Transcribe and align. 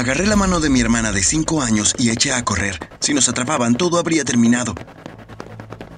Agarré 0.00 0.26
la 0.26 0.34
mano 0.34 0.60
de 0.60 0.70
mi 0.70 0.80
hermana 0.80 1.12
de 1.12 1.22
5 1.22 1.60
años 1.60 1.94
y 1.98 2.08
eché 2.08 2.32
a 2.32 2.42
correr. 2.42 2.78
Si 3.00 3.12
nos 3.12 3.28
atrapaban, 3.28 3.74
todo 3.74 3.98
habría 3.98 4.24
terminado. 4.24 4.74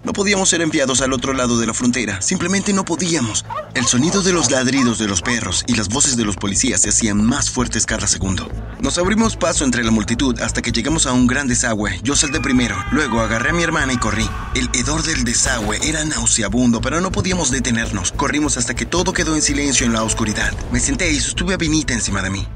No 0.03 0.13
podíamos 0.13 0.49
ser 0.49 0.61
enviados 0.61 1.03
al 1.03 1.13
otro 1.13 1.33
lado 1.35 1.61
de 1.61 1.69
la 1.69 1.73
frontera, 1.73 2.21
simplemente 2.21 2.73
no 2.73 2.85
podíamos. 2.85 3.45
El 3.75 3.87
sonido 3.87 4.25
de 4.25 4.33
los 4.33 4.51
ladridos 4.51 4.99
de 4.99 5.07
los 5.07 5.23
perros 5.23 5.63
y 5.69 5.77
las 5.77 5.89
voces 5.89 6.17
de 6.17 6.25
los 6.25 6.35
policías 6.35 6.83
se 6.83 6.89
hacían 6.89 7.25
más 7.25 7.53
fuertes 7.53 7.87
cada 7.87 8.09
segundo. 8.09 8.51
Nos 8.81 8.99
abrimos 8.99 9.37
paso 9.37 9.65
entre 9.65 9.85
la 9.85 9.93
multitud 9.93 10.37
hasta 10.41 10.63
que 10.63 10.73
llegamos 10.73 11.07
a 11.07 11.13
un 11.13 11.29
gran 11.29 11.47
desagüe. 11.47 12.01
Yo 12.03 12.17
salté 12.17 12.41
primero, 12.41 12.75
luego 12.91 13.21
agarré 13.21 13.51
a 13.51 13.55
mi 13.55 13.63
hermana 13.63 13.93
y 13.93 13.99
corrí. 13.99 14.29
El 14.57 14.69
hedor 14.73 15.05
del 15.05 15.23
desagüe 15.23 15.79
era 15.81 16.05
nauseabundo, 16.05 16.81
pero 16.81 17.01
no 17.01 17.13
podíamos 17.13 17.53
detenernos. 17.53 18.11
Corrimos 18.11 18.57
hasta 18.57 18.75
que 18.75 18.85
todo 18.85 19.13
quedó 19.13 19.37
en 19.37 19.43
silencio 19.43 19.87
en 19.87 19.93
la 19.93 20.03
oscuridad. 20.03 20.53
Me 20.73 20.81
senté 20.81 21.13
y 21.13 21.21
sostuve 21.21 21.55
a 21.55 21.57
Vinita 21.57 21.95
encima 21.95 22.21
de 22.21 22.31
mí. 22.31 22.49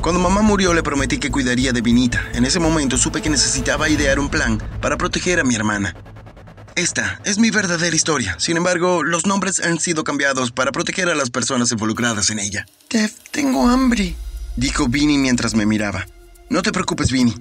Cuando 0.00 0.20
mamá 0.20 0.42
murió 0.42 0.72
le 0.72 0.82
prometí 0.82 1.18
que 1.18 1.30
cuidaría 1.30 1.72
de 1.72 1.80
Vinita. 1.80 2.22
En 2.34 2.44
ese 2.44 2.60
momento 2.60 2.96
supe 2.96 3.22
que 3.22 3.30
necesitaba 3.30 3.88
idear 3.88 4.18
un 4.18 4.28
plan 4.28 4.62
para 4.80 4.96
proteger 4.96 5.40
a 5.40 5.44
mi 5.44 5.54
hermana. 5.54 5.96
Esta 6.76 7.20
es 7.24 7.38
mi 7.38 7.50
verdadera 7.50 7.96
historia. 7.96 8.36
Sin 8.38 8.56
embargo, 8.56 9.02
los 9.02 9.26
nombres 9.26 9.60
han 9.60 9.80
sido 9.80 10.04
cambiados 10.04 10.52
para 10.52 10.72
proteger 10.72 11.08
a 11.08 11.14
las 11.14 11.30
personas 11.30 11.72
involucradas 11.72 12.30
en 12.30 12.38
ella. 12.38 12.66
Dev, 12.90 13.10
tengo 13.30 13.66
hambre, 13.68 14.14
dijo 14.56 14.86
Vinny 14.86 15.18
mientras 15.18 15.54
me 15.54 15.66
miraba. 15.66 16.06
No 16.50 16.62
te 16.62 16.72
preocupes, 16.72 17.10
Vinny. 17.10 17.34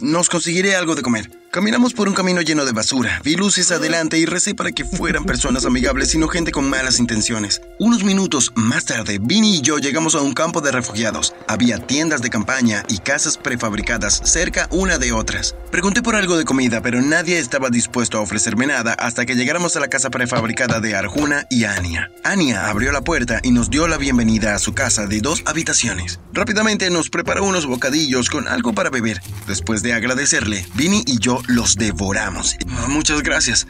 Nos 0.00 0.28
conseguiré 0.28 0.74
algo 0.76 0.94
de 0.94 1.02
comer. 1.02 1.39
Caminamos 1.52 1.94
por 1.94 2.06
un 2.06 2.14
camino 2.14 2.42
lleno 2.42 2.64
de 2.64 2.70
basura, 2.70 3.20
vi 3.24 3.34
luces 3.34 3.72
adelante 3.72 4.16
y 4.16 4.24
recé 4.24 4.54
para 4.54 4.70
que 4.70 4.84
fueran 4.84 5.24
personas 5.24 5.64
amigables 5.64 6.14
y 6.14 6.18
no 6.18 6.28
gente 6.28 6.52
con 6.52 6.70
malas 6.70 7.00
intenciones. 7.00 7.60
Unos 7.80 8.04
minutos 8.04 8.52
más 8.54 8.84
tarde, 8.84 9.18
Vinny 9.20 9.56
y 9.56 9.60
yo 9.60 9.78
llegamos 9.78 10.14
a 10.14 10.20
un 10.20 10.32
campo 10.32 10.60
de 10.60 10.70
refugiados. 10.70 11.34
Había 11.48 11.84
tiendas 11.84 12.22
de 12.22 12.30
campaña 12.30 12.84
y 12.88 12.98
casas 12.98 13.36
prefabricadas 13.36 14.22
cerca 14.24 14.68
una 14.70 14.98
de 14.98 15.10
otras. 15.10 15.56
Pregunté 15.72 16.02
por 16.02 16.14
algo 16.14 16.36
de 16.36 16.44
comida, 16.44 16.82
pero 16.82 17.02
nadie 17.02 17.40
estaba 17.40 17.68
dispuesto 17.68 18.18
a 18.18 18.20
ofrecerme 18.20 18.68
nada 18.68 18.92
hasta 18.92 19.26
que 19.26 19.34
llegáramos 19.34 19.74
a 19.74 19.80
la 19.80 19.88
casa 19.88 20.10
prefabricada 20.10 20.78
de 20.78 20.94
Arjuna 20.94 21.46
y 21.50 21.64
Ania. 21.64 22.12
Ania 22.22 22.68
abrió 22.68 22.92
la 22.92 23.02
puerta 23.02 23.40
y 23.42 23.50
nos 23.50 23.70
dio 23.70 23.88
la 23.88 23.96
bienvenida 23.96 24.54
a 24.54 24.60
su 24.60 24.72
casa 24.72 25.08
de 25.08 25.20
dos 25.20 25.42
habitaciones. 25.46 26.20
Rápidamente 26.32 26.90
nos 26.90 27.10
preparó 27.10 27.42
unos 27.42 27.66
bocadillos 27.66 28.30
con 28.30 28.46
algo 28.46 28.72
para 28.72 28.90
beber. 28.90 29.20
Después 29.48 29.82
de 29.82 29.94
agradecerle, 29.94 30.64
Vinny 30.76 31.02
y 31.08 31.18
yo 31.18 31.39
los 31.48 31.76
devoramos. 31.76 32.56
Muchas 32.88 33.22
gracias. 33.22 33.66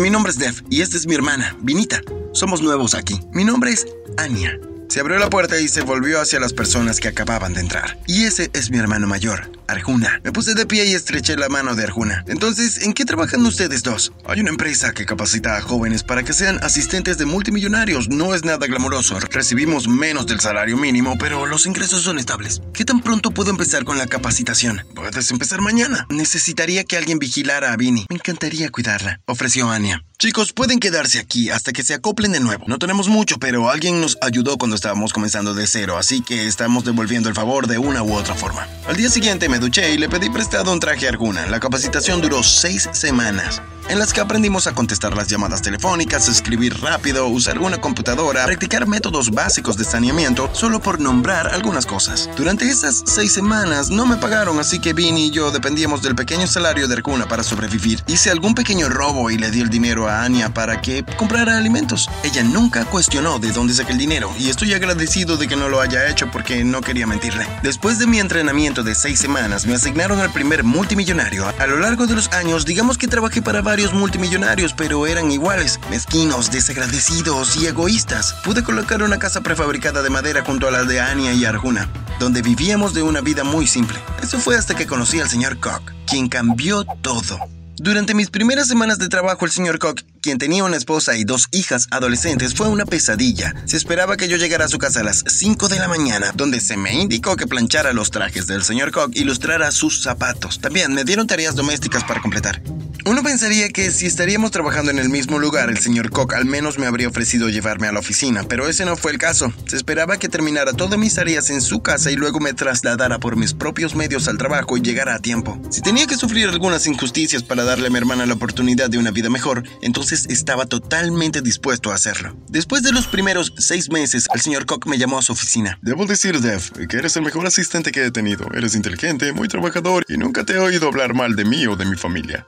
Mi 0.00 0.10
nombre 0.10 0.30
es 0.30 0.38
Dev 0.38 0.54
y 0.70 0.82
esta 0.82 0.96
es 0.96 1.06
mi 1.06 1.14
hermana, 1.14 1.56
Vinita. 1.60 2.00
Somos 2.32 2.62
nuevos 2.62 2.94
aquí. 2.94 3.20
Mi 3.32 3.44
nombre 3.44 3.70
es 3.72 3.86
Anya. 4.18 4.58
Se 4.88 5.00
abrió 5.00 5.18
la 5.18 5.28
puerta 5.28 5.60
y 5.60 5.68
se 5.68 5.82
volvió 5.82 6.20
hacia 6.20 6.38
las 6.38 6.52
personas 6.52 7.00
que 7.00 7.08
acababan 7.08 7.54
de 7.54 7.60
entrar. 7.60 7.98
Y 8.06 8.24
ese 8.24 8.50
es 8.52 8.70
mi 8.70 8.78
hermano 8.78 9.06
mayor, 9.06 9.50
Arjuna. 9.66 10.20
Me 10.22 10.32
puse 10.32 10.54
de 10.54 10.64
pie 10.64 10.86
y 10.86 10.94
estreché 10.94 11.36
la 11.36 11.48
mano 11.48 11.74
de 11.74 11.82
Arjuna. 11.82 12.24
Entonces, 12.28 12.82
¿en 12.82 12.94
qué 12.94 13.04
trabajan 13.04 13.44
ustedes 13.44 13.82
dos? 13.82 14.12
Hay 14.26 14.40
una 14.40 14.50
empresa 14.50 14.92
que 14.92 15.04
capacita 15.04 15.56
a 15.56 15.60
jóvenes 15.60 16.04
para 16.04 16.22
que 16.22 16.32
sean 16.32 16.62
asistentes 16.62 17.18
de 17.18 17.26
multimillonarios. 17.26 18.08
No 18.08 18.34
es 18.34 18.44
nada 18.44 18.66
glamoroso. 18.66 19.18
Recibimos 19.18 19.88
menos 19.88 20.26
del 20.26 20.40
salario 20.40 20.76
mínimo, 20.76 21.18
pero 21.18 21.46
los 21.46 21.66
ingresos 21.66 22.02
son 22.02 22.18
estables. 22.18 22.62
¿Qué 22.72 22.84
tan 22.84 23.00
pronto 23.00 23.32
puedo 23.32 23.50
empezar 23.50 23.84
con 23.84 23.98
la 23.98 24.06
capacitación? 24.06 24.86
Puedes 24.94 25.30
empezar 25.30 25.60
mañana. 25.60 26.06
Necesitaría 26.10 26.84
que 26.84 26.96
alguien 26.96 27.18
vigilara 27.18 27.72
a 27.72 27.76
Vini. 27.76 28.06
Me 28.08 28.16
encantaría 28.16 28.70
cuidarla, 28.70 29.20
ofreció 29.26 29.68
Anya. 29.68 30.02
Chicos, 30.26 30.52
pueden 30.52 30.80
quedarse 30.80 31.20
aquí 31.20 31.50
hasta 31.50 31.72
que 31.72 31.84
se 31.84 31.94
acoplen 31.94 32.32
de 32.32 32.40
nuevo. 32.40 32.64
No 32.66 32.80
tenemos 32.80 33.06
mucho, 33.06 33.38
pero 33.38 33.70
alguien 33.70 34.00
nos 34.00 34.18
ayudó 34.20 34.58
cuando 34.58 34.74
estábamos 34.74 35.12
comenzando 35.12 35.54
de 35.54 35.68
cero, 35.68 35.98
así 35.98 36.20
que 36.20 36.48
estamos 36.48 36.84
devolviendo 36.84 37.28
el 37.28 37.36
favor 37.36 37.68
de 37.68 37.78
una 37.78 38.02
u 38.02 38.12
otra 38.12 38.34
forma. 38.34 38.66
Al 38.88 38.96
día 38.96 39.08
siguiente 39.08 39.48
me 39.48 39.60
duché 39.60 39.94
y 39.94 39.98
le 39.98 40.08
pedí 40.08 40.28
prestado 40.28 40.72
un 40.72 40.80
traje 40.80 41.06
a 41.06 41.10
Arjuna. 41.10 41.46
La 41.46 41.60
capacitación 41.60 42.20
duró 42.20 42.42
seis 42.42 42.88
semanas 42.92 43.62
en 43.88 43.98
las 43.98 44.12
que 44.12 44.20
aprendimos 44.20 44.66
a 44.66 44.74
contestar 44.74 45.16
las 45.16 45.28
llamadas 45.28 45.62
telefónicas, 45.62 46.28
escribir 46.28 46.80
rápido, 46.80 47.28
usar 47.28 47.58
una 47.58 47.80
computadora, 47.80 48.44
practicar 48.44 48.86
métodos 48.86 49.30
básicos 49.30 49.76
de 49.76 49.84
saneamiento, 49.84 50.50
solo 50.52 50.80
por 50.80 51.00
nombrar 51.00 51.48
algunas 51.48 51.86
cosas. 51.86 52.28
Durante 52.36 52.68
esas 52.68 53.02
seis 53.06 53.32
semanas 53.32 53.90
no 53.90 54.06
me 54.06 54.16
pagaron, 54.16 54.58
así 54.58 54.80
que 54.80 54.92
Vinny 54.92 55.26
y 55.26 55.30
yo 55.30 55.50
dependíamos 55.50 56.02
del 56.02 56.14
pequeño 56.14 56.46
salario 56.46 56.88
de 56.88 56.94
Arjuna 56.94 57.26
para 57.28 57.42
sobrevivir. 57.42 58.02
Hice 58.06 58.30
algún 58.30 58.54
pequeño 58.54 58.88
robo 58.88 59.30
y 59.30 59.38
le 59.38 59.50
di 59.50 59.60
el 59.60 59.70
dinero 59.70 60.08
a 60.08 60.15
Anya 60.22 60.52
para 60.52 60.80
que 60.80 61.04
comprara 61.16 61.56
alimentos. 61.56 62.08
Ella 62.22 62.42
nunca 62.42 62.84
cuestionó 62.84 63.38
de 63.38 63.52
dónde 63.52 63.74
saqué 63.74 63.92
el 63.92 63.98
dinero 63.98 64.32
y 64.38 64.48
estoy 64.48 64.74
agradecido 64.74 65.36
de 65.36 65.48
que 65.48 65.56
no 65.56 65.68
lo 65.68 65.80
haya 65.80 66.08
hecho 66.08 66.30
porque 66.30 66.64
no 66.64 66.80
quería 66.80 67.06
mentirle. 67.06 67.46
Después 67.62 67.98
de 67.98 68.06
mi 68.06 68.18
entrenamiento 68.18 68.82
de 68.82 68.94
seis 68.94 69.18
semanas, 69.18 69.66
me 69.66 69.74
asignaron 69.74 70.20
al 70.20 70.32
primer 70.32 70.64
multimillonario. 70.64 71.46
A 71.58 71.66
lo 71.66 71.78
largo 71.78 72.06
de 72.06 72.14
los 72.14 72.32
años, 72.32 72.64
digamos 72.64 72.98
que 72.98 73.08
trabajé 73.08 73.42
para 73.42 73.62
varios 73.62 73.92
multimillonarios, 73.92 74.72
pero 74.72 75.06
eran 75.06 75.30
iguales, 75.30 75.80
mezquinos, 75.90 76.50
desagradecidos 76.50 77.56
y 77.56 77.66
egoístas. 77.66 78.34
Pude 78.44 78.62
colocar 78.62 79.02
una 79.02 79.18
casa 79.18 79.40
prefabricada 79.40 80.02
de 80.02 80.10
madera 80.10 80.42
junto 80.44 80.68
a 80.68 80.70
la 80.70 80.84
de 80.84 81.00
Anya 81.00 81.32
y 81.32 81.44
Arjuna, 81.44 81.88
donde 82.18 82.42
vivíamos 82.42 82.94
de 82.94 83.02
una 83.02 83.20
vida 83.20 83.44
muy 83.44 83.66
simple. 83.66 83.98
Eso 84.22 84.38
fue 84.38 84.56
hasta 84.56 84.74
que 84.74 84.86
conocí 84.86 85.20
al 85.20 85.28
señor 85.28 85.58
Koch, 85.58 85.82
quien 86.06 86.28
cambió 86.28 86.84
todo. 86.84 87.55
Durante 87.78 88.14
mis 88.14 88.30
primeras 88.30 88.68
semanas 88.68 88.98
de 88.98 89.08
trabajo, 89.08 89.44
el 89.44 89.50
señor 89.50 89.78
Koch 89.78 90.02
quien 90.26 90.38
tenía 90.38 90.64
una 90.64 90.76
esposa 90.76 91.16
y 91.16 91.22
dos 91.22 91.46
hijas 91.52 91.86
adolescentes, 91.92 92.52
fue 92.52 92.66
una 92.66 92.84
pesadilla. 92.84 93.54
Se 93.64 93.76
esperaba 93.76 94.16
que 94.16 94.26
yo 94.26 94.36
llegara 94.36 94.64
a 94.64 94.68
su 94.68 94.76
casa 94.76 94.98
a 94.98 95.04
las 95.04 95.22
5 95.24 95.68
de 95.68 95.78
la 95.78 95.86
mañana, 95.86 96.32
donde 96.34 96.58
se 96.58 96.76
me 96.76 96.92
indicó 96.94 97.36
que 97.36 97.46
planchara 97.46 97.92
los 97.92 98.10
trajes 98.10 98.48
del 98.48 98.64
señor 98.64 98.90
Koch 98.90 99.12
y 99.14 99.22
lustrara 99.22 99.70
sus 99.70 100.02
zapatos. 100.02 100.60
También 100.60 100.92
me 100.92 101.04
dieron 101.04 101.28
tareas 101.28 101.54
domésticas 101.54 102.02
para 102.02 102.20
completar. 102.20 102.60
Uno 103.06 103.22
pensaría 103.22 103.68
que 103.68 103.92
si 103.92 104.04
estaríamos 104.04 104.50
trabajando 104.50 104.90
en 104.90 104.98
el 104.98 105.08
mismo 105.08 105.38
lugar, 105.38 105.70
el 105.70 105.78
señor 105.78 106.10
Koch 106.10 106.34
al 106.34 106.44
menos 106.44 106.76
me 106.76 106.86
habría 106.86 107.06
ofrecido 107.06 107.48
llevarme 107.48 107.86
a 107.86 107.92
la 107.92 108.00
oficina, 108.00 108.42
pero 108.48 108.68
ese 108.68 108.84
no 108.84 108.96
fue 108.96 109.12
el 109.12 109.18
caso. 109.18 109.52
Se 109.68 109.76
esperaba 109.76 110.16
que 110.16 110.28
terminara 110.28 110.72
todas 110.72 110.98
mis 110.98 111.14
tareas 111.14 111.50
en 111.50 111.62
su 111.62 111.82
casa 111.82 112.10
y 112.10 112.16
luego 112.16 112.40
me 112.40 112.52
trasladara 112.52 113.20
por 113.20 113.36
mis 113.36 113.54
propios 113.54 113.94
medios 113.94 114.26
al 114.26 114.38
trabajo 114.38 114.76
y 114.76 114.80
llegara 114.80 115.14
a 115.14 115.20
tiempo. 115.20 115.56
Si 115.70 115.82
tenía 115.82 116.08
que 116.08 116.16
sufrir 116.16 116.48
algunas 116.48 116.88
injusticias 116.88 117.44
para 117.44 117.62
darle 117.62 117.86
a 117.86 117.90
mi 117.90 117.98
hermana 117.98 118.26
la 118.26 118.34
oportunidad 118.34 118.90
de 118.90 118.98
una 118.98 119.12
vida 119.12 119.30
mejor, 119.30 119.62
entonces 119.82 120.26
estaba 120.28 120.66
totalmente 120.66 121.42
dispuesto 121.42 121.92
a 121.92 121.94
hacerlo. 121.94 122.36
Después 122.48 122.82
de 122.82 122.90
los 122.90 123.06
primeros 123.06 123.54
seis 123.56 123.88
meses, 123.88 124.26
el 124.34 124.40
señor 124.40 124.66
Koch 124.66 124.84
me 124.86 124.98
llamó 124.98 125.20
a 125.20 125.22
su 125.22 125.30
oficina. 125.30 125.78
Debo 125.80 126.06
decir, 126.06 126.40
Dev, 126.40 126.88
que 126.88 126.96
eres 126.96 127.16
el 127.16 127.22
mejor 127.22 127.46
asistente 127.46 127.92
que 127.92 128.04
he 128.04 128.10
tenido. 128.10 128.48
Eres 128.52 128.74
inteligente, 128.74 129.32
muy 129.32 129.46
trabajador 129.46 130.04
y 130.08 130.16
nunca 130.16 130.42
te 130.42 130.54
he 130.54 130.58
oído 130.58 130.88
hablar 130.88 131.14
mal 131.14 131.36
de 131.36 131.44
mí 131.44 131.68
o 131.68 131.76
de 131.76 131.84
mi 131.84 131.96
familia. 131.96 132.44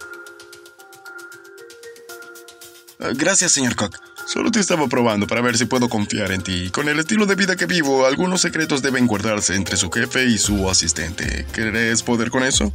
Gracias, 2.98 3.53
señor 3.53 3.76
Koch. 3.76 3.94
Solo 4.26 4.50
te 4.50 4.60
estaba 4.60 4.88
probando 4.88 5.26
para 5.26 5.41
ver 5.41 5.56
si 5.56 5.64
puedo 5.66 5.88
confiar 5.88 6.32
en 6.32 6.42
ti. 6.42 6.70
Con 6.70 6.88
el 6.88 6.98
estilo 6.98 7.26
de 7.26 7.36
vida 7.36 7.56
que 7.56 7.66
vivo, 7.66 8.06
algunos 8.06 8.41
secretos 8.41 8.82
deben 8.82 9.06
guardarse 9.06 9.54
entre 9.54 9.76
su 9.76 9.91
jefe 9.91 10.26
y 10.26 10.36
su 10.36 10.69
asistente. 10.69 11.47
¿Querés 11.53 12.03
poder 12.03 12.31
con 12.31 12.42
eso? 12.42 12.72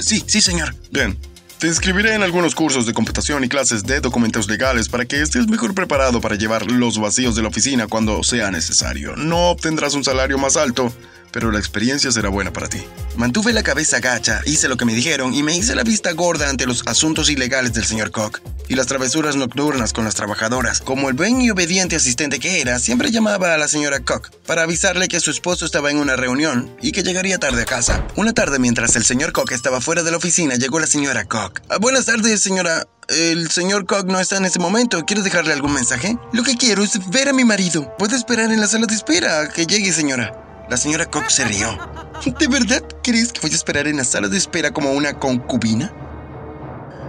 Sí, 0.00 0.22
sí, 0.26 0.40
señor. 0.40 0.74
Bien, 0.90 1.18
te 1.64 1.68
inscribiré 1.68 2.12
en 2.12 2.22
algunos 2.22 2.54
cursos 2.54 2.84
de 2.84 2.92
computación 2.92 3.42
y 3.42 3.48
clases 3.48 3.84
de 3.84 4.00
documentos 4.00 4.50
legales 4.50 4.90
para 4.90 5.06
que 5.06 5.22
estés 5.22 5.48
mejor 5.48 5.74
preparado 5.74 6.20
para 6.20 6.36
llevar 6.36 6.70
los 6.70 6.98
vacíos 6.98 7.36
de 7.36 7.40
la 7.40 7.48
oficina 7.48 7.86
cuando 7.86 8.22
sea 8.22 8.50
necesario. 8.50 9.16
No 9.16 9.48
obtendrás 9.48 9.94
un 9.94 10.04
salario 10.04 10.36
más 10.36 10.58
alto, 10.58 10.92
pero 11.32 11.50
la 11.50 11.58
experiencia 11.58 12.12
será 12.12 12.28
buena 12.28 12.52
para 12.52 12.68
ti. 12.68 12.82
Mantuve 13.16 13.54
la 13.54 13.62
cabeza 13.62 13.98
gacha, 13.98 14.42
hice 14.44 14.68
lo 14.68 14.76
que 14.76 14.84
me 14.84 14.94
dijeron 14.94 15.32
y 15.32 15.42
me 15.42 15.56
hice 15.56 15.74
la 15.74 15.84
vista 15.84 16.12
gorda 16.12 16.50
ante 16.50 16.66
los 16.66 16.82
asuntos 16.86 17.30
ilegales 17.30 17.72
del 17.72 17.84
señor 17.84 18.10
Koch 18.10 18.40
y 18.68 18.74
las 18.74 18.86
travesuras 18.86 19.34
nocturnas 19.34 19.92
con 19.92 20.04
las 20.04 20.14
trabajadoras. 20.14 20.80
Como 20.80 21.08
el 21.08 21.14
buen 21.14 21.40
y 21.40 21.50
obediente 21.50 21.96
asistente 21.96 22.38
que 22.40 22.60
era, 22.60 22.78
siempre 22.78 23.10
llamaba 23.10 23.54
a 23.54 23.58
la 23.58 23.68
señora 23.68 24.00
Koch 24.00 24.30
para 24.46 24.62
avisarle 24.62 25.08
que 25.08 25.20
su 25.20 25.30
esposo 25.30 25.64
estaba 25.64 25.90
en 25.90 25.96
una 25.96 26.14
reunión 26.14 26.76
y 26.82 26.92
que 26.92 27.02
llegaría 27.02 27.38
tarde 27.38 27.62
a 27.62 27.66
casa. 27.66 28.06
Una 28.16 28.32
tarde, 28.32 28.58
mientras 28.58 28.96
el 28.96 29.04
señor 29.04 29.32
Koch 29.32 29.52
estaba 29.52 29.80
fuera 29.80 30.02
de 30.02 30.10
la 30.10 30.18
oficina, 30.18 30.56
llegó 30.56 30.78
la 30.78 30.86
señora 30.86 31.24
Koch. 31.24 31.53
Ah, 31.68 31.78
buenas 31.80 32.06
tardes, 32.06 32.40
señora. 32.40 32.86
El 33.08 33.50
señor 33.50 33.86
Koch 33.86 34.06
no 34.06 34.18
está 34.18 34.36
en 34.36 34.44
ese 34.44 34.58
momento. 34.58 35.04
¿Quiere 35.04 35.22
dejarle 35.22 35.52
algún 35.52 35.74
mensaje? 35.74 36.16
Lo 36.32 36.42
que 36.42 36.56
quiero 36.56 36.82
es 36.82 37.10
ver 37.10 37.28
a 37.28 37.32
mi 37.32 37.44
marido. 37.44 37.94
Puede 37.98 38.16
esperar 38.16 38.50
en 38.50 38.60
la 38.60 38.66
sala 38.66 38.86
de 38.86 38.94
espera 38.94 39.40
a 39.40 39.48
que 39.48 39.66
llegue, 39.66 39.92
señora. 39.92 40.66
La 40.70 40.76
señora 40.76 41.06
Koch 41.06 41.28
se 41.28 41.44
rió. 41.44 41.78
¿De 42.38 42.48
verdad 42.48 42.82
crees 43.02 43.32
que 43.32 43.40
voy 43.40 43.50
a 43.52 43.54
esperar 43.54 43.86
en 43.86 43.98
la 43.98 44.04
sala 44.04 44.28
de 44.28 44.38
espera 44.38 44.70
como 44.70 44.92
una 44.92 45.18
concubina? 45.18 45.92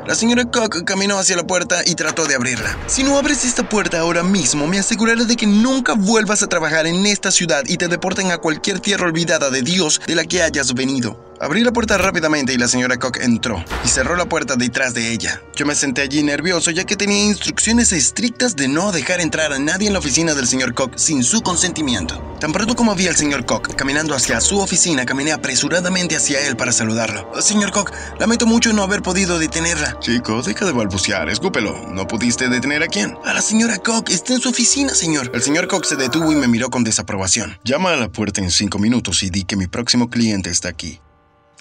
La 0.08 0.14
señora 0.14 0.46
Koch 0.46 0.84
caminó 0.84 1.18
hacia 1.18 1.36
la 1.36 1.48
puerta 1.48 1.82
y 1.84 1.96
trató 1.96 2.28
de 2.28 2.36
abrirla. 2.36 2.78
Si 2.86 3.02
no 3.02 3.18
abres 3.18 3.44
esta 3.44 3.68
puerta 3.68 4.00
ahora 4.00 4.22
mismo, 4.22 4.68
me 4.68 4.78
aseguraré 4.78 5.26
de 5.26 5.36
que 5.36 5.48
nunca 5.48 5.94
vuelvas 5.94 6.44
a 6.44 6.48
trabajar 6.48 6.86
en 6.86 7.06
esta 7.08 7.32
ciudad 7.32 7.64
y 7.66 7.78
te 7.78 7.88
deporten 7.88 8.32
a 8.32 8.38
cualquier 8.38 8.80
tierra 8.80 9.08
olvidada 9.08 9.50
de 9.50 9.64
Dios 9.64 10.00
de 10.06 10.14
la 10.14 10.26
que 10.26 10.44
hayas 10.44 10.76
venido. 10.76 11.20
Abrí 11.40 11.64
la 11.64 11.74
puerta 11.74 11.98
rápidamente 11.98 12.54
y 12.54 12.58
la 12.58 12.70
señora 12.70 12.98
Cook 12.98 13.18
entró 13.20 13.64
y 13.84 13.90
cerró 13.90 14.16
la 14.16 14.26
puerta 14.26 14.56
detrás 14.56 14.94
de 14.94 15.12
ella. 15.12 15.42
Yo 15.54 15.66
me 15.66 15.76
senté 15.76 16.02
allí 16.02 16.24
nervioso 16.24 16.72
ya 16.72 16.86
que 16.86 16.96
tenía 16.96 17.26
instrucciones 17.26 17.92
estrictas 17.92 18.56
de 18.56 18.70
no 18.70 18.94
dejar 18.94 19.20
entrar 19.20 19.52
a 19.52 19.60
nadie 19.60 19.88
en 19.88 19.94
la 19.94 20.00
oficina 20.00 20.34
del 20.34 20.48
señor 20.48 20.74
Cook 20.74 20.94
sin 20.96 21.24
su 21.24 21.42
consentimiento. 21.42 22.24
Tan 22.40 22.54
pronto 22.54 22.76
como 22.76 22.96
vi 22.96 23.08
al 23.08 23.18
señor 23.18 23.46
Cook 23.46 23.76
caminando 23.76 24.16
hacia 24.16 24.40
su 24.40 24.60
oficina, 24.60 25.06
caminé 25.06 25.34
apresuradamente 25.34 26.16
hacia 26.16 26.40
él 26.48 26.56
para 26.56 26.72
saludarlo. 26.72 27.30
Señor 27.42 27.72
Cook, 27.72 27.92
lamento 28.18 28.46
mucho 28.46 28.72
no 28.72 28.84
haber 28.84 29.02
podido 29.02 29.38
detenerla. 29.38 30.00
Chico, 30.00 30.42
deja 30.42 30.66
de 30.66 30.72
balbucear, 30.72 31.30
escúpelo. 31.30 31.90
¿No 31.92 32.08
pudiste 32.08 32.48
detener 32.48 32.82
a 32.82 32.88
quién? 32.88 33.18
A 33.26 33.34
la 33.34 33.42
señora 33.42 33.78
Cook, 33.80 34.10
está 34.10 34.34
en 34.34 34.40
su 34.40 34.50
oficina, 34.50 34.96
señor. 34.96 35.32
El 35.34 35.42
señor 35.42 35.68
Cook 35.68 35.86
se 35.86 35.98
detuvo 35.98 36.32
y 36.32 36.36
me 36.36 36.48
miró 36.48 36.70
con 36.70 36.86
desaprobación. 36.86 37.58
Llama 37.66 37.92
a 37.92 37.98
la 37.98 38.08
puerta 38.08 38.42
en 38.42 38.52
cinco 38.52 38.80
minutos 38.80 39.22
y 39.24 39.30
di 39.30 39.44
que 39.44 39.58
mi 39.58 39.68
próximo 39.68 40.10
cliente 40.10 40.50
está 40.50 40.70
aquí. 40.70 41.02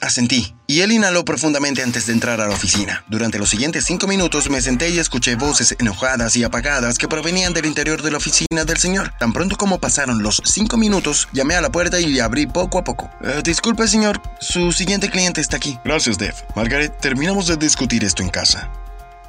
Asentí, 0.05 0.55
y 0.67 0.83
él 0.83 0.93
inhaló 0.93 1.25
profundamente 1.25 1.83
antes 1.83 2.07
de 2.07 2.13
entrar 2.13 2.39
a 2.43 2.47
la 2.47 2.55
oficina. 2.55 3.05
Durante 3.09 3.39
los 3.39 3.49
siguientes 3.49 3.87
cinco 3.87 4.07
minutos 4.07 4.51
me 4.51 4.61
senté 4.61 4.91
y 4.91 4.99
escuché 4.99 5.35
voces 5.35 5.75
enojadas 5.79 6.37
y 6.37 6.45
apagadas 6.45 6.99
que 6.99 7.09
provenían 7.09 7.55
del 7.55 7.65
interior 7.65 8.03
de 8.03 8.11
la 8.11 8.19
oficina 8.19 8.67
del 8.67 8.77
señor. 8.77 9.15
Tan 9.19 9.33
pronto 9.33 9.57
como 9.57 9.79
pasaron 9.79 10.23
los 10.23 10.43
cinco 10.45 10.77
minutos, 10.77 11.29
llamé 11.33 11.55
a 11.55 11.63
la 11.63 11.73
puerta 11.73 11.99
y 12.01 12.07
le 12.07 12.21
abrí 12.21 12.47
poco 12.47 12.77
a 12.79 12.85
poco. 12.85 13.11
Eh, 13.23 13.41
disculpe, 13.43 13.89
señor, 13.89 14.21
su 14.41 14.73
siguiente 14.73 15.09
cliente 15.09 15.41
está 15.41 15.57
aquí. 15.57 15.79
Gracias, 15.87 16.19
Dev. 16.19 16.35
Margaret, 16.55 16.93
terminamos 17.01 17.47
de 17.47 17.57
discutir 17.57 18.05
esto 18.05 18.23
en 18.23 18.29
casa. 18.29 18.71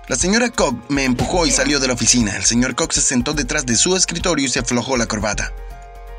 La 0.09 0.17
señora 0.17 0.49
Cobb 0.49 0.77
me 0.89 1.05
empujó 1.05 1.47
y 1.47 1.51
salió 1.51 1.79
de 1.79 1.87
la 1.87 1.93
oficina. 1.93 2.35
El 2.35 2.43
señor 2.43 2.75
Cobb 2.75 2.91
se 2.91 3.01
sentó 3.01 3.33
detrás 3.33 3.65
de 3.65 3.77
su 3.77 3.95
escritorio 3.95 4.45
y 4.45 4.49
se 4.49 4.59
aflojó 4.59 4.97
la 4.97 5.05
corbata. 5.07 5.53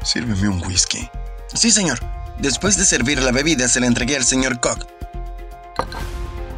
Sírveme 0.02 0.48
un 0.48 0.64
whisky. 0.66 1.10
Sí, 1.52 1.70
señor. 1.70 2.00
Después 2.38 2.76
de 2.76 2.84
servir 2.84 3.22
la 3.22 3.32
bebida, 3.32 3.68
se 3.68 3.80
la 3.80 3.86
entregué 3.86 4.16
al 4.16 4.24
señor 4.24 4.60
Cock. 4.60 4.86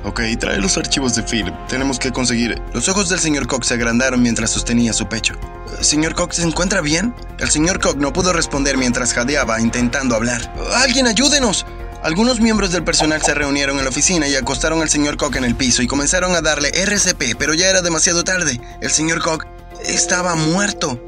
Ok, 0.05 0.21
trae 0.41 0.59
los 0.59 0.77
archivos 0.77 1.15
de 1.15 1.23
Philip. 1.23 1.55
Tenemos 1.69 1.99
que 1.99 2.13
conseguir. 2.13 2.61
Los 2.73 2.89
ojos 2.89 3.09
del 3.09 3.21
señor 3.21 3.47
Cock 3.47 3.65
se 3.65 3.75
agrandaron 3.75 4.23
mientras 4.23 4.51
sostenía 4.51 4.93
su 4.93 5.09
pecho. 5.09 5.35
¿Señor 5.81 6.15
Cock 6.15 6.33
se 6.33 6.43
encuentra 6.43 6.81
bien? 6.81 7.15
El 7.39 7.51
señor 7.51 7.81
Cock 7.81 7.97
no 7.97 8.13
pudo 8.13 8.33
responder 8.33 8.77
mientras 8.77 9.13
jadeaba, 9.13 9.61
intentando 9.61 10.17
hablar. 10.17 10.53
¡Alguien 10.75 11.07
ayúdenos! 11.07 11.67
Algunos 12.03 12.41
miembros 12.41 12.71
del 12.73 12.85
personal 12.85 13.21
se 13.23 13.35
reunieron 13.35 13.79
en 13.79 13.85
la 13.85 13.91
oficina 13.91 14.29
y 14.29 14.37
acostaron 14.37 14.81
al 14.83 14.89
señor 14.89 15.17
Cock 15.17 15.37
en 15.37 15.45
el 15.45 15.57
piso 15.57 15.83
y 15.83 15.89
comenzaron 15.89 16.35
a 16.35 16.41
darle 16.41 16.71
RCP, 16.71 17.37
pero 17.37 17.55
ya 17.55 17.69
era 17.69 17.83
demasiado 17.83 18.25
tarde. 18.25 18.61
El 18.81 18.91
señor 18.91 19.21
Cock 19.21 19.47
estaba 19.85 20.37
muerto. 20.37 21.01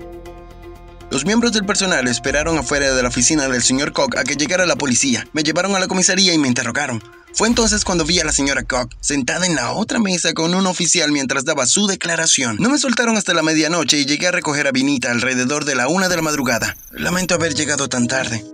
Los 1.11 1.25
miembros 1.25 1.51
del 1.53 1.67
personal 1.67 2.07
esperaron 2.07 2.57
afuera 2.57 2.95
de 2.95 3.03
la 3.03 3.09
oficina 3.09 3.49
del 3.49 3.63
señor 3.63 3.93
Cock 3.93 4.17
a 4.17 4.23
que 4.23 4.37
llegara 4.37 4.65
la 4.65 4.77
policía. 4.77 5.27
Me 5.33 5.43
llevaron 5.43 5.75
a 5.75 5.81
la 5.81 5.89
comisaría 5.89 6.33
y 6.33 6.39
me 6.39 6.47
interrogaron. 6.47 7.03
Fue 7.35 7.49
entonces 7.49 7.85
cuando 7.85 8.05
vi 8.05 8.21
a 8.21 8.25
la 8.25 8.31
señora 8.31 8.63
Cock 8.63 8.95
sentada 9.01 9.45
en 9.45 9.57
la 9.57 9.73
otra 9.73 9.99
mesa 9.99 10.33
con 10.35 10.55
un 10.55 10.69
oficial 10.69 11.11
mientras 11.11 11.45
daba 11.45 11.67
su 11.67 11.89
declaración. 11.89 12.59
No 12.61 12.71
me 12.71 12.79
soltaron 12.79 13.17
hasta 13.17 13.35
la 13.35 13.43
medianoche 13.43 13.99
y 13.99 14.07
llegué 14.07 14.29
a 14.29 14.33
recoger 14.33 14.69
a 14.69 14.73
Vinita 14.73 15.11
alrededor 15.11 15.65
de 15.65 15.75
la 15.75 15.89
una 15.89 16.09
de 16.09 16.15
la 16.15 16.23
madrugada. 16.23 16.77
Lamento 16.93 17.35
haber 17.35 17.55
llegado 17.55 17.89
tan 17.89 18.07
tarde. 18.07 18.45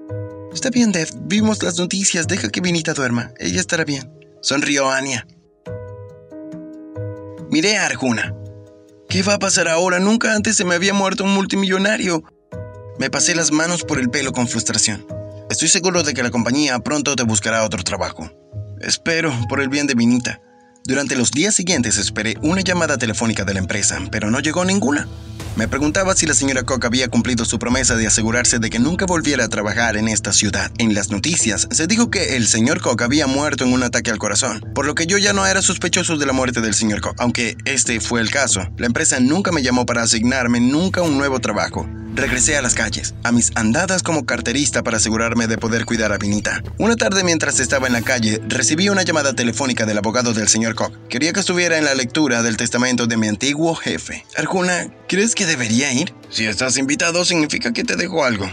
Está 0.55 0.71
bien, 0.71 0.93
Dev. 0.93 1.11
Vimos 1.25 1.63
las 1.63 1.77
noticias. 1.77 2.27
Deja 2.27 2.49
que 2.49 2.63
Vinita 2.63 2.95
duerma. 2.95 3.33
Ella 3.39 3.61
estará 3.61 3.85
bien. 3.85 4.11
Sonrió 4.41 4.91
Anya. 4.91 5.27
Miré 7.51 7.77
a 7.77 7.85
Arjuna. 7.85 8.35
¿Qué 9.11 9.23
va 9.23 9.35
a 9.35 9.39
pasar 9.39 9.69
ahora? 9.69 9.99
Nunca 9.99 10.35
antes 10.35 10.57
se 10.57 10.65
me 10.65 10.75
había 10.75 10.95
muerto 10.95 11.23
un 11.23 11.35
multimillonario. 11.35 12.25
Me 12.99 13.11
pasé 13.11 13.35
las 13.35 13.53
manos 13.53 13.85
por 13.85 13.99
el 13.99 14.09
pelo 14.09 14.33
con 14.33 14.49
frustración. 14.49 15.07
Estoy 15.51 15.69
seguro 15.69 16.03
de 16.03 16.15
que 16.15 16.23
la 16.23 16.31
compañía 16.31 16.79
pronto 16.79 17.15
te 17.15 17.25
buscará 17.25 17.63
otro 17.63 17.85
trabajo. 17.85 18.31
Espero, 18.81 19.33
por 19.51 19.61
el 19.61 19.69
bien 19.69 19.87
de 19.87 19.95
Minita. 19.95 20.41
Durante 20.85 21.15
los 21.15 21.31
días 21.31 21.55
siguientes 21.55 21.99
esperé 21.99 22.37
una 22.43 22.63
llamada 22.63 22.97
telefónica 22.97 23.45
de 23.45 23.53
la 23.53 23.59
empresa, 23.59 23.99
pero 24.11 24.31
no 24.31 24.41
llegó 24.41 24.65
ninguna. 24.65 25.07
Me 25.57 25.69
preguntaba 25.69 26.15
si 26.15 26.27
la 26.27 26.33
señora 26.33 26.63
Koch 26.63 26.85
había 26.87 27.09
cumplido 27.09 27.45
su 27.45 27.59
promesa 27.59 27.97
de 27.97 28.07
asegurarse 28.07 28.59
de 28.59 28.71
que 28.71 28.79
nunca 28.79 29.05
volviera 29.05 29.45
a 29.45 29.49
trabajar 29.49 29.99
en 29.99 30.09
esta 30.09 30.33
ciudad. 30.33 30.71
En 30.79 30.95
las 30.95 31.11
noticias 31.11 31.69
se 31.71 31.87
dijo 31.87 32.11
que 32.11 32.37
el 32.37 32.47
señor 32.47 32.81
Koch 32.81 33.03
había 33.03 33.27
muerto 33.27 33.65
en 33.65 33.75
un 33.75 33.83
ataque 33.83 34.11
al 34.11 34.19
corazón, 34.19 34.65
por 34.75 34.87
lo 34.87 34.95
que 34.95 35.07
yo 35.07 35.19
ya 35.19 35.35
no 35.35 35.47
era 35.47 35.61
sospechoso 35.61 36.17
de 36.17 36.27
la 36.27 36.33
muerte 36.33 36.63
del 36.63 36.75
señor 36.75 37.03
Koch, 37.03 37.17
aunque 37.19 37.57
este 37.67 38.01
fue 38.01 38.23
el 38.23 38.31
caso. 38.31 38.69
La 38.79 38.87
empresa 38.87 39.21
nunca 39.21 39.53
me 39.53 39.63
llamó 39.63 39.85
para 39.85 40.03
asignarme 40.03 40.61
nunca 40.61 41.03
un 41.03 41.19
nuevo 41.19 41.41
trabajo. 41.41 41.87
Regresé 42.17 42.57
a 42.57 42.63
las 42.63 42.73
calles, 42.73 43.15
a 43.25 43.31
mis 43.31 43.53
andadas 43.57 44.03
como 44.03 44.25
carterista 44.25 44.83
para 44.83 44.97
asegurarme 44.97 45.49
de 45.49 45.59
poder 45.59 45.85
cuidar 45.85 46.13
a 46.13 46.17
Vinita. 46.17 46.63
Una 46.79 46.97
tarde 46.97 47.23
mientras 47.23 47.61
estaba 47.61 47.89
en 47.89 47.93
la 47.93 48.01
calle, 48.01 48.41
recibí 48.49 48.89
una 48.89 49.03
llamada 49.03 49.35
telefónica 49.35 49.85
del 49.85 49.99
abogado 49.99 50.33
del 50.33 50.49
señor 50.49 50.75
Koch. 50.75 50.95
Quería 51.11 51.35
que 51.35 51.41
estuviera 51.41 51.77
en 51.77 51.85
la 51.85 51.95
lectura 51.95 52.43
del 52.43 52.57
testamento 52.57 53.07
de 53.07 53.19
mi 53.19 53.29
antiguo 53.29 53.75
jefe. 53.75 54.25
Arjuna, 54.35 54.89
¿crees 55.07 55.35
que 55.35 55.45
debería 55.45 55.93
ir? 55.93 56.15
Si 56.31 56.47
estás 56.47 56.79
invitado, 56.79 57.23
significa 57.27 57.75
que 57.75 57.85
te 57.85 57.97
dejo 57.97 58.25
algo. 58.25 58.49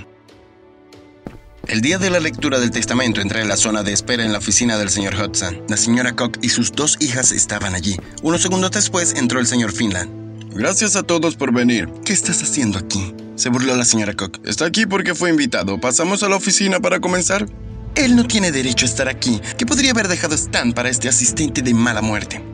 El 1.65 1.79
día 1.79 1.99
de 1.99 2.09
la 2.09 2.19
lectura 2.19 2.59
del 2.59 2.71
testamento 2.71 3.21
entré 3.21 3.39
en 3.39 3.47
la 3.47 3.55
zona 3.55 3.81
de 3.81 3.93
espera 3.93 4.25
en 4.25 4.33
la 4.33 4.39
oficina 4.39 4.77
del 4.77 4.89
señor 4.89 5.15
Hudson. 5.15 5.63
La 5.69 5.77
señora 5.77 6.17
Koch 6.17 6.37
y 6.41 6.49
sus 6.49 6.73
dos 6.73 6.97
hijas 6.99 7.31
estaban 7.31 7.75
allí. 7.75 7.95
Unos 8.23 8.41
segundos 8.41 8.71
después 8.71 9.13
entró 9.15 9.39
el 9.39 9.47
señor 9.47 9.71
Finland. 9.71 10.53
Gracias 10.53 10.97
a 10.97 11.03
todos 11.03 11.37
por 11.37 11.53
venir. 11.53 11.87
¿Qué 12.03 12.11
estás 12.11 12.43
haciendo 12.43 12.77
aquí? 12.77 13.15
Se 13.35 13.49
burló 13.49 13.75
la 13.75 13.85
señora 13.85 14.13
Cook. 14.13 14.39
Está 14.45 14.65
aquí 14.65 14.85
porque 14.85 15.15
fue 15.15 15.29
invitado. 15.29 15.79
¿Pasamos 15.79 16.23
a 16.23 16.29
la 16.29 16.35
oficina 16.35 16.79
para 16.79 16.99
comenzar? 16.99 17.47
Él 17.95 18.15
no 18.15 18.25
tiene 18.25 18.51
derecho 18.51 18.85
a 18.85 18.89
estar 18.89 19.07
aquí. 19.07 19.41
¿Qué 19.57 19.65
podría 19.65 19.91
haber 19.91 20.07
dejado 20.07 20.35
Stan 20.35 20.73
para 20.73 20.89
este 20.89 21.09
asistente 21.09 21.61
de 21.61 21.73
mala 21.73 22.01
muerte? 22.01 22.52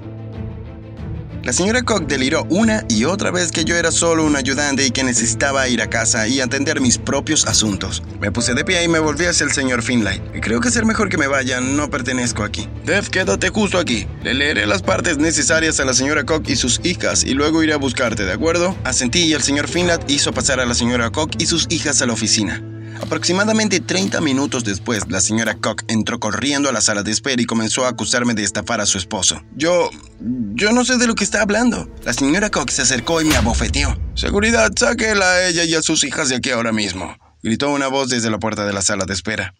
La 1.43 1.53
señora 1.53 1.83
Cook 1.83 2.05
deliró 2.05 2.45
una 2.49 2.83
y 2.89 3.05
otra 3.05 3.31
vez 3.31 3.51
que 3.51 3.63
yo 3.63 3.75
era 3.75 3.91
solo 3.91 4.25
un 4.25 4.35
ayudante 4.35 4.85
y 4.85 4.91
que 4.91 5.03
necesitaba 5.03 5.67
ir 5.69 5.81
a 5.81 5.89
casa 5.89 6.27
y 6.27 6.41
atender 6.41 6.81
mis 6.81 6.97
propios 6.97 7.47
asuntos. 7.47 8.03
Me 8.19 8.31
puse 8.31 8.53
de 8.53 8.65
pie 8.65 8.83
y 8.83 8.87
me 8.89 8.99
volví 8.99 9.25
hacia 9.25 9.45
el 9.45 9.51
señor 9.51 9.81
Finlay. 9.81 10.21
Creo 10.41 10.59
que 10.59 10.69
ser 10.69 10.85
mejor 10.85 11.09
que 11.09 11.17
me 11.17 11.27
vaya, 11.27 11.61
no 11.61 11.89
pertenezco 11.89 12.43
aquí. 12.43 12.67
Dev, 12.85 13.09
quédate 13.09 13.49
justo 13.49 13.79
aquí. 13.79 14.05
Le 14.21 14.33
leeré 14.33 14.65
las 14.65 14.81
partes 14.81 15.17
necesarias 15.17 15.79
a 15.79 15.85
la 15.85 15.93
señora 15.93 16.25
Cook 16.25 16.43
y 16.47 16.57
sus 16.57 16.81
hijas 16.83 17.23
y 17.23 17.33
luego 17.33 17.63
iré 17.63 17.73
a 17.73 17.77
buscarte, 17.77 18.25
¿de 18.25 18.33
acuerdo? 18.33 18.75
Asentí 18.83 19.23
y 19.23 19.33
el 19.33 19.41
señor 19.41 19.67
Finlay 19.69 19.99
hizo 20.07 20.33
pasar 20.33 20.59
a 20.59 20.65
la 20.65 20.75
señora 20.75 21.09
Cook 21.09 21.31
y 21.37 21.45
sus 21.45 21.67
hijas 21.69 22.01
a 22.01 22.05
la 22.05 22.13
oficina. 22.13 22.61
Aproximadamente 23.01 23.79
30 23.79 24.19
minutos 24.19 24.65
después, 24.65 25.09
la 25.09 25.21
señora 25.21 25.55
Cock 25.55 25.83
entró 25.87 26.19
corriendo 26.19 26.67
a 26.67 26.73
la 26.73 26.81
sala 26.81 27.01
de 27.01 27.11
espera 27.11 27.41
y 27.41 27.45
comenzó 27.45 27.85
a 27.85 27.89
acusarme 27.89 28.33
de 28.33 28.43
estafar 28.43 28.81
a 28.81 28.85
su 28.85 28.97
esposo. 28.97 29.41
Yo... 29.55 29.89
yo 30.19 30.71
no 30.71 30.85
sé 30.85 30.97
de 30.97 31.07
lo 31.07 31.15
que 31.15 31.23
está 31.23 31.41
hablando. 31.41 31.89
La 32.03 32.13
señora 32.13 32.49
Cock 32.49 32.69
se 32.69 32.81
acercó 32.81 33.21
y 33.21 33.25
me 33.25 33.35
abofeteó. 33.35 33.97
Seguridad, 34.15 34.71
sáquela 34.75 35.25
a 35.25 35.47
ella 35.47 35.63
y 35.63 35.75
a 35.75 35.81
sus 35.81 36.03
hijas 36.03 36.29
de 36.29 36.35
aquí 36.35 36.51
ahora 36.51 36.71
mismo, 36.71 37.17
gritó 37.41 37.69
una 37.71 37.87
voz 37.87 38.09
desde 38.09 38.29
la 38.29 38.39
puerta 38.39 38.65
de 38.65 38.73
la 38.73 38.81
sala 38.81 39.05
de 39.05 39.13
espera. 39.13 39.53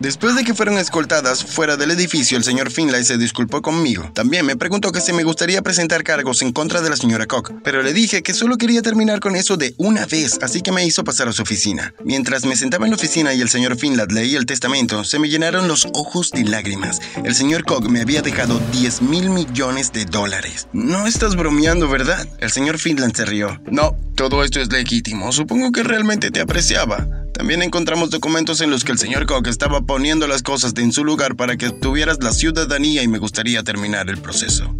Después 0.00 0.34
de 0.34 0.42
que 0.42 0.54
fueron 0.54 0.76
escoltadas 0.76 1.44
fuera 1.44 1.76
del 1.76 1.92
edificio, 1.92 2.36
el 2.36 2.42
señor 2.42 2.72
Finlay 2.72 3.04
se 3.04 3.16
disculpó 3.16 3.62
conmigo. 3.62 4.10
También 4.12 4.44
me 4.44 4.56
preguntó 4.56 4.90
que 4.90 5.00
si 5.00 5.12
me 5.12 5.22
gustaría 5.22 5.62
presentar 5.62 6.02
cargos 6.02 6.42
en 6.42 6.52
contra 6.52 6.82
de 6.82 6.90
la 6.90 6.96
señora 6.96 7.26
Koch, 7.26 7.52
pero 7.62 7.80
le 7.80 7.92
dije 7.92 8.24
que 8.24 8.34
solo 8.34 8.56
quería 8.56 8.82
terminar 8.82 9.20
con 9.20 9.36
eso 9.36 9.56
de 9.56 9.72
una 9.78 10.04
vez, 10.06 10.40
así 10.42 10.62
que 10.62 10.72
me 10.72 10.84
hizo 10.84 11.04
pasar 11.04 11.28
a 11.28 11.32
su 11.32 11.42
oficina. 11.42 11.94
Mientras 12.04 12.44
me 12.44 12.56
sentaba 12.56 12.86
en 12.86 12.90
la 12.90 12.96
oficina 12.96 13.34
y 13.34 13.40
el 13.40 13.48
señor 13.48 13.78
Finlay 13.78 14.08
leía 14.10 14.36
el 14.36 14.46
testamento, 14.46 15.04
se 15.04 15.20
me 15.20 15.28
llenaron 15.28 15.68
los 15.68 15.86
ojos 15.94 16.32
de 16.32 16.42
lágrimas. 16.42 17.00
El 17.22 17.36
señor 17.36 17.64
Koch 17.64 17.86
me 17.88 18.00
había 18.00 18.20
dejado 18.20 18.60
10 18.72 19.02
mil 19.02 19.30
millones 19.30 19.92
de 19.92 20.06
dólares. 20.06 20.66
No 20.72 21.06
estás 21.06 21.36
bromeando, 21.36 21.88
¿verdad? 21.88 22.26
El 22.40 22.50
señor 22.50 22.78
Finlay 22.78 23.12
se 23.14 23.24
rió. 23.26 23.60
No, 23.70 23.96
todo 24.16 24.42
esto 24.42 24.60
es 24.60 24.72
legítimo. 24.72 25.30
Supongo 25.30 25.70
que 25.70 25.84
realmente 25.84 26.32
te 26.32 26.40
apreciaba. 26.40 27.06
También 27.34 27.62
encontramos 27.62 28.10
documentos 28.10 28.60
en 28.60 28.70
los 28.70 28.84
que 28.84 28.92
el 28.92 28.98
señor 28.98 29.26
Koch 29.26 29.48
estaba 29.48 29.80
poniendo 29.82 30.28
las 30.28 30.42
cosas 30.42 30.72
en 30.76 30.92
su 30.92 31.04
lugar 31.04 31.34
para 31.34 31.56
que 31.56 31.70
tuvieras 31.70 32.18
la 32.22 32.32
ciudadanía 32.32 33.02
y 33.02 33.08
me 33.08 33.18
gustaría 33.18 33.64
terminar 33.64 34.08
el 34.08 34.18
proceso. 34.18 34.72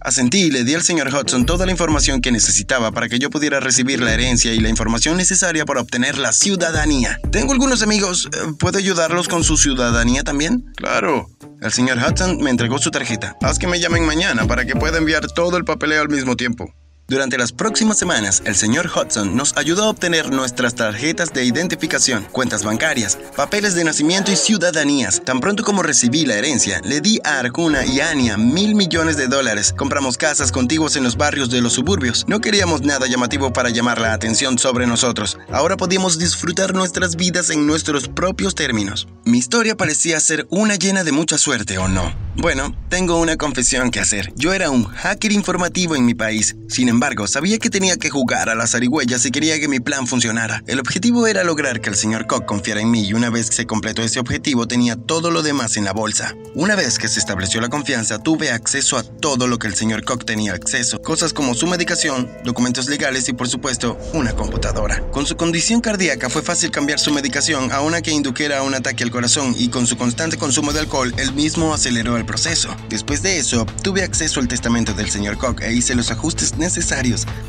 Asentí 0.00 0.44
y 0.44 0.50
le 0.50 0.64
di 0.64 0.74
al 0.74 0.82
señor 0.82 1.14
Hudson 1.14 1.44
toda 1.44 1.66
la 1.66 1.72
información 1.72 2.22
que 2.22 2.32
necesitaba 2.32 2.90
para 2.90 3.10
que 3.10 3.18
yo 3.18 3.28
pudiera 3.28 3.60
recibir 3.60 4.00
la 4.00 4.14
herencia 4.14 4.54
y 4.54 4.60
la 4.60 4.70
información 4.70 5.18
necesaria 5.18 5.66
para 5.66 5.82
obtener 5.82 6.16
la 6.16 6.32
ciudadanía. 6.32 7.20
Tengo 7.30 7.52
algunos 7.52 7.82
amigos. 7.82 8.30
Eh, 8.32 8.54
¿Puedo 8.58 8.78
ayudarlos 8.78 9.28
con 9.28 9.44
su 9.44 9.58
ciudadanía 9.58 10.24
también? 10.24 10.64
Claro. 10.76 11.28
El 11.60 11.72
señor 11.72 11.98
Hudson 11.98 12.38
me 12.38 12.48
entregó 12.48 12.78
su 12.78 12.90
tarjeta. 12.90 13.36
Haz 13.42 13.58
que 13.58 13.66
me 13.66 13.78
llamen 13.78 14.06
mañana 14.06 14.46
para 14.46 14.64
que 14.64 14.74
pueda 14.74 14.96
enviar 14.96 15.26
todo 15.30 15.58
el 15.58 15.64
papeleo 15.64 16.00
al 16.00 16.08
mismo 16.08 16.34
tiempo. 16.34 16.72
Durante 17.10 17.36
las 17.36 17.50
próximas 17.50 17.98
semanas, 17.98 18.40
el 18.44 18.54
señor 18.54 18.88
Hudson 18.88 19.34
nos 19.34 19.56
ayudó 19.56 19.82
a 19.82 19.88
obtener 19.88 20.30
nuestras 20.30 20.76
tarjetas 20.76 21.32
de 21.32 21.44
identificación, 21.44 22.22
cuentas 22.30 22.62
bancarias, 22.62 23.18
papeles 23.36 23.74
de 23.74 23.82
nacimiento 23.82 24.30
y 24.30 24.36
ciudadanías. 24.36 25.20
Tan 25.24 25.40
pronto 25.40 25.64
como 25.64 25.82
recibí 25.82 26.24
la 26.24 26.36
herencia, 26.36 26.80
le 26.84 27.00
di 27.00 27.18
a 27.24 27.40
Arjuna 27.40 27.84
y 27.84 27.98
Anya 27.98 28.36
mil 28.36 28.76
millones 28.76 29.16
de 29.16 29.26
dólares. 29.26 29.74
Compramos 29.76 30.16
casas 30.16 30.52
contiguas 30.52 30.94
en 30.94 31.02
los 31.02 31.16
barrios 31.16 31.50
de 31.50 31.60
los 31.60 31.72
suburbios. 31.72 32.26
No 32.28 32.40
queríamos 32.40 32.82
nada 32.82 33.08
llamativo 33.08 33.52
para 33.52 33.70
llamar 33.70 34.00
la 34.00 34.12
atención 34.12 34.56
sobre 34.56 34.86
nosotros. 34.86 35.36
Ahora 35.50 35.76
podíamos 35.76 36.16
disfrutar 36.16 36.74
nuestras 36.74 37.16
vidas 37.16 37.50
en 37.50 37.66
nuestros 37.66 38.06
propios 38.06 38.54
términos. 38.54 39.08
Mi 39.24 39.38
historia 39.38 39.76
parecía 39.76 40.20
ser 40.20 40.46
una 40.48 40.76
llena 40.76 41.02
de 41.02 41.10
mucha 41.10 41.38
suerte, 41.38 41.76
¿o 41.76 41.88
no? 41.88 42.14
Bueno, 42.36 42.72
tengo 42.88 43.18
una 43.18 43.36
confesión 43.36 43.90
que 43.90 43.98
hacer. 43.98 44.32
Yo 44.36 44.52
era 44.52 44.70
un 44.70 44.84
hacker 44.84 45.32
informativo 45.32 45.96
en 45.96 46.06
mi 46.06 46.14
país. 46.14 46.54
Sin 46.68 46.88
embargo, 46.88 46.99
sabía 47.26 47.58
que 47.58 47.70
tenía 47.70 47.96
que 47.96 48.10
jugar 48.10 48.48
a 48.48 48.54
las 48.54 48.72
zarigüeyas 48.72 49.22
si 49.22 49.30
quería 49.30 49.58
que 49.58 49.68
mi 49.68 49.80
plan 49.80 50.06
funcionara. 50.06 50.62
El 50.66 50.80
objetivo 50.80 51.26
era 51.26 51.44
lograr 51.44 51.80
que 51.80 51.90
el 51.90 51.96
señor 51.96 52.26
Koch 52.26 52.44
confiara 52.44 52.80
en 52.80 52.90
mí 52.90 53.06
y 53.06 53.14
una 53.14 53.30
vez 53.30 53.48
que 53.50 53.56
se 53.56 53.66
completó 53.66 54.02
ese 54.02 54.20
objetivo 54.20 54.66
tenía 54.66 54.96
todo 54.96 55.30
lo 55.30 55.42
demás 55.42 55.76
en 55.76 55.84
la 55.84 55.92
bolsa. 55.92 56.34
Una 56.54 56.76
vez 56.76 56.98
que 56.98 57.08
se 57.08 57.18
estableció 57.18 57.60
la 57.60 57.68
confianza, 57.68 58.18
tuve 58.18 58.50
acceso 58.50 58.98
a 58.98 59.02
todo 59.02 59.46
lo 59.46 59.58
que 59.58 59.66
el 59.66 59.74
señor 59.74 60.04
Koch 60.04 60.24
tenía 60.24 60.52
acceso. 60.52 61.00
Cosas 61.00 61.32
como 61.32 61.54
su 61.54 61.66
medicación, 61.66 62.28
documentos 62.44 62.88
legales 62.88 63.28
y 63.28 63.32
por 63.32 63.48
supuesto 63.48 63.98
una 64.12 64.34
computadora. 64.34 65.00
Con 65.10 65.26
su 65.26 65.36
condición 65.36 65.80
cardíaca 65.80 66.28
fue 66.28 66.42
fácil 66.42 66.70
cambiar 66.70 66.98
su 66.98 67.12
medicación 67.12 67.72
a 67.72 67.80
una 67.80 68.02
que 68.02 68.10
indujera 68.10 68.62
un 68.62 68.74
ataque 68.74 69.04
al 69.04 69.10
corazón 69.10 69.54
y 69.58 69.68
con 69.68 69.86
su 69.86 69.96
constante 69.96 70.36
consumo 70.36 70.72
de 70.72 70.80
alcohol, 70.80 71.14
él 71.16 71.32
mismo 71.32 71.72
aceleró 71.72 72.16
el 72.16 72.26
proceso. 72.26 72.74
Después 72.88 73.22
de 73.22 73.38
eso, 73.38 73.66
tuve 73.82 74.02
acceso 74.02 74.40
al 74.40 74.48
testamento 74.48 74.92
del 74.92 75.10
señor 75.10 75.38
Koch 75.38 75.60
e 75.62 75.72
hice 75.72 75.94
los 75.94 76.10
ajustes 76.10 76.56
necesarios. 76.56 76.79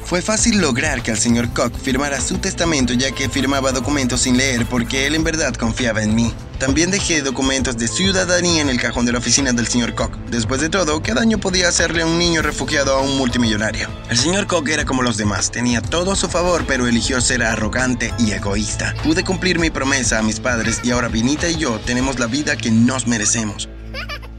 Fue 0.05 0.21
fácil 0.21 0.59
lograr 0.59 1.01
que 1.03 1.11
el 1.11 1.17
señor 1.17 1.53
Koch 1.53 1.73
firmara 1.73 2.19
su 2.19 2.37
testamento 2.37 2.93
ya 2.93 3.11
que 3.11 3.29
firmaba 3.29 3.71
documentos 3.71 4.21
sin 4.21 4.35
leer 4.37 4.65
porque 4.65 5.07
él 5.07 5.15
en 5.15 5.23
verdad 5.23 5.53
confiaba 5.53 6.03
en 6.03 6.15
mí. 6.15 6.33
También 6.59 6.91
dejé 6.91 7.21
documentos 7.21 7.77
de 7.77 7.87
ciudadanía 7.87 8.61
en 8.61 8.69
el 8.69 8.79
cajón 8.79 9.05
de 9.05 9.13
la 9.13 9.19
oficina 9.19 9.53
del 9.53 9.67
señor 9.67 9.95
Koch. 9.95 10.15
Después 10.29 10.61
de 10.61 10.69
todo, 10.69 11.01
¿qué 11.01 11.13
daño 11.13 11.39
podía 11.39 11.69
hacerle 11.69 12.03
un 12.03 12.19
niño 12.19 12.41
refugiado 12.41 12.95
a 12.95 13.01
un 13.01 13.17
multimillonario? 13.17 13.87
El 14.09 14.17
señor 14.17 14.47
Koch 14.47 14.67
era 14.67 14.85
como 14.85 15.01
los 15.01 15.17
demás, 15.17 15.49
tenía 15.49 15.81
todo 15.81 16.11
a 16.11 16.15
su 16.15 16.27
favor, 16.27 16.65
pero 16.67 16.87
eligió 16.87 17.19
ser 17.21 17.41
arrogante 17.41 18.13
y 18.19 18.31
egoísta. 18.31 18.93
Pude 19.03 19.23
cumplir 19.23 19.59
mi 19.59 19.69
promesa 19.69 20.19
a 20.19 20.23
mis 20.23 20.39
padres 20.39 20.81
y 20.83 20.91
ahora 20.91 21.07
Vinita 21.07 21.49
y 21.49 21.55
yo 21.55 21.79
tenemos 21.79 22.19
la 22.19 22.27
vida 22.27 22.57
que 22.57 22.69
nos 22.69 23.07
merecemos. 23.07 23.69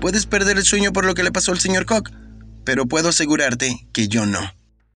Puedes 0.00 0.26
perder 0.26 0.58
el 0.58 0.64
sueño 0.64 0.92
por 0.92 1.04
lo 1.04 1.14
que 1.14 1.22
le 1.22 1.32
pasó 1.32 1.50
al 1.50 1.60
señor 1.60 1.86
Koch, 1.86 2.10
pero 2.64 2.86
puedo 2.86 3.08
asegurarte 3.08 3.88
que 3.92 4.08
yo 4.08 4.26
no. 4.26 4.61